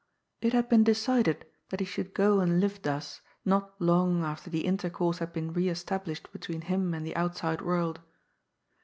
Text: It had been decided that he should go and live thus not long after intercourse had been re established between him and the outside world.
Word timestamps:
It 0.41 0.53
had 0.53 0.67
been 0.67 0.83
decided 0.83 1.45
that 1.69 1.79
he 1.79 1.85
should 1.85 2.15
go 2.15 2.39
and 2.39 2.59
live 2.59 2.81
thus 2.81 3.21
not 3.45 3.79
long 3.79 4.23
after 4.23 4.49
intercourse 4.51 5.19
had 5.19 5.31
been 5.31 5.53
re 5.53 5.69
established 5.69 6.31
between 6.31 6.61
him 6.61 6.95
and 6.95 7.05
the 7.05 7.15
outside 7.15 7.61
world. 7.61 7.99